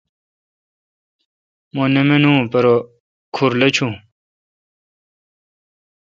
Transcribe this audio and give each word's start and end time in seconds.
مہ 1.75 1.83
نہ 1.93 2.01
منوم 2.07 2.39
پرہ 2.51 2.75
کُھر 3.35 3.51
لچھون۔ 3.59 3.93